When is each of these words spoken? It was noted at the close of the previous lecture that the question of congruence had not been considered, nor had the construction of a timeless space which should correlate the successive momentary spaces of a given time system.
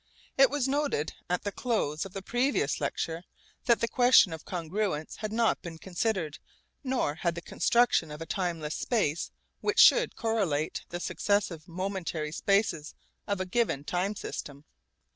It 0.35 0.49
was 0.49 0.67
noted 0.67 1.13
at 1.29 1.43
the 1.43 1.51
close 1.51 2.05
of 2.07 2.13
the 2.13 2.23
previous 2.23 2.81
lecture 2.81 3.21
that 3.65 3.81
the 3.81 3.87
question 3.87 4.33
of 4.33 4.45
congruence 4.45 5.17
had 5.17 5.31
not 5.31 5.61
been 5.61 5.77
considered, 5.77 6.39
nor 6.83 7.13
had 7.13 7.35
the 7.35 7.39
construction 7.43 8.09
of 8.09 8.19
a 8.19 8.25
timeless 8.25 8.73
space 8.73 9.29
which 9.59 9.77
should 9.77 10.15
correlate 10.15 10.85
the 10.89 10.99
successive 10.99 11.67
momentary 11.67 12.31
spaces 12.31 12.95
of 13.27 13.39
a 13.39 13.45
given 13.45 13.83
time 13.83 14.15
system. 14.15 14.65